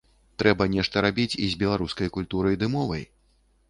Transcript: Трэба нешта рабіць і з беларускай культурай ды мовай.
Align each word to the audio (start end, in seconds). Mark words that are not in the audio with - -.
Трэба 0.43 0.67
нешта 0.75 1.03
рабіць 1.07 1.27
і 1.43 1.51
з 1.53 1.61
беларускай 1.61 2.13
культурай 2.19 2.61
ды 2.63 2.75
мовай. 2.79 3.11